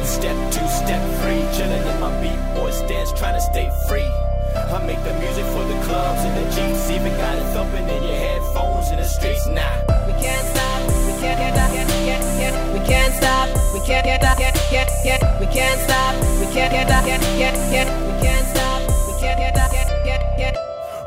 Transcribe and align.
One 0.00 0.08
step, 0.08 0.36
two 0.48 0.64
step, 0.80 1.02
three. 1.20 1.44
Chilling 1.52 1.84
in 1.84 2.00
my 2.00 2.08
beat 2.24 2.40
boy 2.56 2.70
stance, 2.70 3.12
trying 3.12 3.36
to 3.36 3.40
stay 3.52 3.68
free. 3.86 4.08
I 4.56 4.80
make 4.88 4.96
the 5.04 5.12
music 5.20 5.44
for 5.52 5.60
the 5.68 5.76
clubs 5.84 6.24
and 6.24 6.32
the 6.40 6.44
jeeps. 6.56 6.88
Even 6.88 7.12
got 7.20 7.36
it 7.36 7.44
thumping 7.52 7.84
in 7.84 8.02
your 8.08 8.16
headphones 8.16 8.88
in 8.92 8.96
the 8.96 9.04
streets. 9.04 9.44
Nah. 9.46 9.60
We 10.08 10.16
can't 10.16 10.40
stop. 10.56 10.80
We 11.04 11.12
can't 11.20 11.36
get 11.36 11.52
up. 11.52 11.68
Get, 11.76 11.86
get, 12.08 12.22
get. 12.40 12.54
We 12.72 12.80
can't 12.88 13.12
stop. 13.12 13.52
We 13.76 13.80
can't 13.84 14.04
get 14.08 14.24
up. 14.24 14.38
Get, 14.38 14.56
get, 14.72 14.88
get. 15.04 15.20
We 15.38 15.46
can't 15.52 15.80
stop. 15.84 16.16
We 16.40 16.46
can't 16.48 16.72
get 16.72 16.88
up. 16.88 17.04
Get, 17.04 17.20
get, 17.36 17.54
get. 17.68 17.88
We 18.08 18.12
can't 18.24 18.46
stop. 18.48 18.80
We 19.04 19.12
can't 19.20 19.36
get 19.36 19.58
up. 19.60 19.70
Get, 19.70 19.88
get, 20.08 20.22
get. 20.40 20.56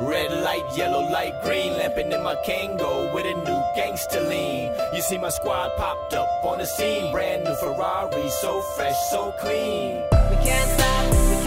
Red 0.00 0.32
light, 0.42 0.66
yellow 0.74 1.06
light, 1.14 1.40
green 1.44 1.78
lamping 1.78 2.10
in 2.10 2.24
my 2.24 2.34
Kango 2.42 3.14
with 3.14 3.24
a 3.24 3.38
new 3.38 3.62
gangster 3.76 4.26
lean. 4.26 4.59
You 5.00 5.04
see 5.04 5.16
my 5.16 5.30
squad 5.30 5.74
popped 5.78 6.12
up 6.12 6.28
on 6.44 6.58
the 6.58 6.66
scene, 6.66 7.10
brand 7.10 7.44
new 7.44 7.54
Ferrari, 7.54 8.28
so 8.28 8.60
fresh, 8.76 9.00
so 9.08 9.32
clean. 9.40 10.02
We 10.28 10.36
can't 10.44 10.70
stop. 10.72 11.39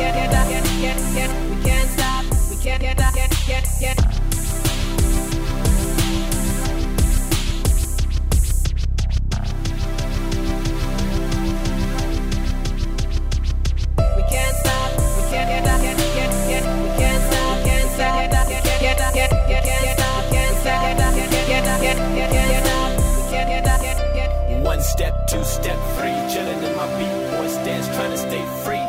Step, 24.94 25.26
two 25.26 25.44
step, 25.44 25.80
three. 25.98 26.18
Chilling 26.32 26.62
in 26.62 26.76
my 26.78 26.88
beat 27.00 27.18
boy 27.32 27.48
stance, 27.48 27.88
trying 27.96 28.12
to 28.12 28.18
stay 28.18 28.46
free. 28.64 28.86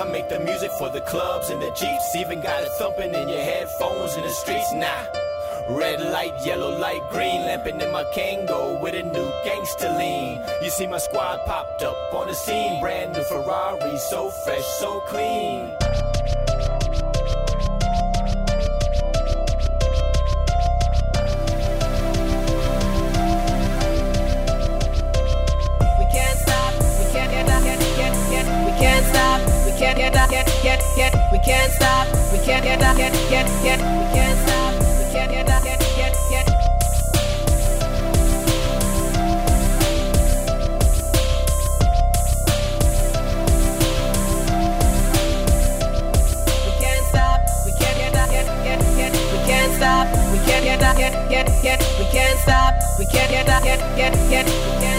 I 0.00 0.04
make 0.04 0.28
the 0.28 0.38
music 0.38 0.70
for 0.78 0.88
the 0.88 1.00
clubs 1.00 1.50
and 1.50 1.60
the 1.60 1.70
jeeps. 1.72 2.14
Even 2.14 2.40
got 2.40 2.62
it 2.62 2.70
thumping 2.78 3.12
in 3.12 3.28
your 3.28 3.42
headphones 3.42 4.16
in 4.16 4.22
the 4.22 4.30
streets. 4.30 4.72
Nah. 4.72 5.02
Red 5.68 6.00
light, 6.00 6.34
yellow 6.46 6.76
light, 6.78 7.02
green 7.10 7.42
lamping 7.42 7.80
in 7.80 7.90
my 7.92 8.04
Kango 8.14 8.80
with 8.80 8.94
a 8.94 9.02
new 9.02 9.30
gangster 9.44 9.90
lean. 9.98 10.40
You 10.62 10.70
see 10.70 10.86
my 10.86 10.98
squad 10.98 11.40
popped 11.44 11.82
up 11.82 12.14
on 12.14 12.28
the 12.28 12.34
scene, 12.34 12.80
brand 12.80 13.12
new 13.12 13.24
Ferrari, 13.24 13.98
so 13.98 14.30
fresh, 14.30 14.66
so 14.80 15.00
clean. 15.08 15.72
Can't 31.42 31.72
stop. 31.72 32.06
We 32.32 32.38
can't 32.44 32.62
get 32.64 32.82
up. 32.82 32.96
Get, 32.96 33.12
get, 33.28 33.46
get. 33.62 33.80
We 33.80 34.04
can't 34.14 34.38
stop. 34.46 34.74
We 34.98 35.12
can't 35.12 35.30
get 35.30 35.50
up. 35.50 35.62
Get, 35.64 35.80
get, 35.96 36.14
get. 36.30 36.46
We 46.64 46.72
can't 46.80 47.06
stop. 47.10 47.40
We 47.66 47.72
can't 47.72 47.98
get 47.98 48.14
up. 48.14 48.30
Get, 48.30 48.46
get, 48.62 48.80
get. 48.96 49.12
We 49.32 49.38
can't 49.46 49.72
stop. 49.74 50.06
We 50.30 50.38
can't 50.46 50.64
get 50.64 50.82
up. 50.82 50.96
Get, 50.96 51.28
get, 51.28 51.46
get. 51.62 51.80
We 51.98 52.04
can't 52.12 52.38
stop. 52.38 52.74
We 52.98 53.06
can't 53.06 53.30
get 53.30 54.91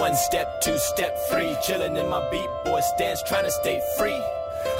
One 0.00 0.16
step, 0.16 0.62
two 0.62 0.78
step, 0.78 1.14
three. 1.28 1.54
Chilling 1.62 1.94
in 1.94 2.08
my 2.08 2.26
beat 2.30 2.48
boy 2.64 2.80
stance, 2.80 3.22
trying 3.22 3.44
to 3.44 3.50
stay 3.50 3.82
free. 3.98 4.18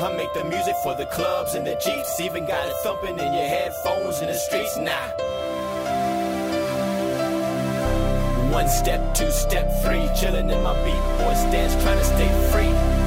I 0.00 0.10
make 0.16 0.32
the 0.32 0.44
music 0.44 0.74
for 0.82 0.94
the 0.94 1.04
clubs 1.04 1.54
and 1.54 1.66
the 1.66 1.74
jeeps. 1.74 2.18
Even 2.20 2.46
got 2.46 2.66
it 2.66 2.74
thumping 2.76 3.18
in 3.18 3.34
your 3.34 3.46
headphones 3.46 4.22
in 4.22 4.28
the 4.28 4.34
streets. 4.34 4.78
Nah. 4.78 5.08
One 8.50 8.66
step, 8.66 9.14
two 9.14 9.30
step, 9.30 9.70
three. 9.82 10.08
Chilling 10.18 10.48
in 10.48 10.62
my 10.62 10.72
beat 10.84 11.18
boy 11.18 11.34
stance, 11.34 11.74
trying 11.82 11.98
to 11.98 12.04
stay 12.04 12.50
free. 12.50 12.99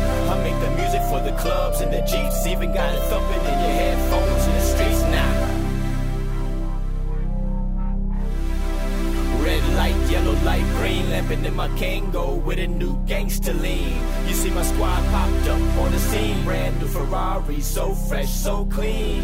Lamping 11.24 11.46
in 11.46 11.56
my 11.56 11.68
Kango 11.70 12.42
with 12.44 12.60
a 12.60 12.68
new 12.68 12.98
gangster 13.06 13.54
lean. 13.54 14.02
You 14.28 14.34
see 14.34 14.50
my 14.50 14.64
squad 14.64 15.04
popped 15.06 15.48
up 15.48 15.78
on 15.78 15.92
the 15.92 16.00
scene, 16.00 16.44
brand 16.44 16.80
new 16.80 16.88
Ferrari, 16.88 17.62
so 17.62 17.94
fresh, 17.94 18.30
so 18.30 18.66
clean. 18.66 19.24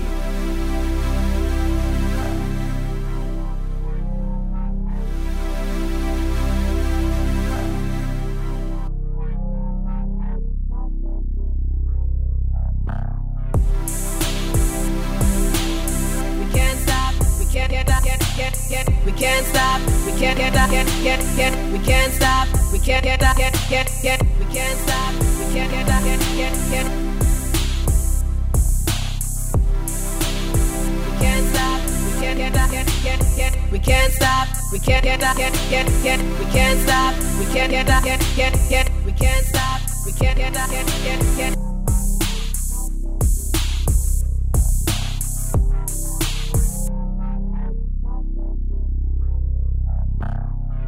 Can't 19.19 19.45
stop. 19.45 19.81
We 20.05 20.11
can't 20.17 20.37
get 20.37 20.55
up. 20.55 20.71
Get, 20.71 20.87
get, 21.03 21.19
get. 21.35 21.53
We 21.71 21.79
can't 21.79 22.13
stop. 22.13 22.47
We 22.71 22.79
can't 22.79 23.03
get 23.03 23.21
up. 23.21 23.35
Get, 23.35 23.53
get, 23.69 23.91
get. 24.01 24.21
We 24.39 24.45
can't 24.53 24.79
stop. 24.79 25.13
We 25.39 25.53
can't 25.53 25.71
get 25.71 25.89
up. 25.89 26.03
Get, 26.03 26.19
get, 26.39 26.55
get. 26.71 26.87
We 31.03 31.19
can't 31.19 31.45
stop. 31.51 31.79
We 31.91 32.19
can't 32.21 32.37
get 32.37 32.55
up. 32.55 32.71
Get, 32.71 32.87
get, 33.03 33.19
get. 33.35 33.71
We 33.71 33.79
can't 33.79 34.13
stop. 34.13 34.47
We 34.71 34.79
can't 34.79 35.03
get 35.03 35.23
up. 35.23 35.35
Get, 35.35 35.53
get, 35.69 35.87
get. 36.01 36.19
We 36.39 36.45
can't 36.53 36.79
stop. 36.79 37.13
We 37.39 37.45
can't 37.53 37.71
get 37.71 37.89
up. 37.89 38.03
Get, 38.03 38.21
get, 38.37 38.53
get. 38.69 38.89
We 39.05 39.11
can't 39.11 39.45
stop. 39.45 39.81
We 40.05 40.13
can't 40.13 40.37
get. 40.37 41.58